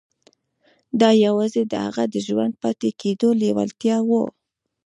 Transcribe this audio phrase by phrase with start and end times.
[0.99, 4.23] دا یوازې د هغه د ژوندي پاتې کېدو لېوالتیا وه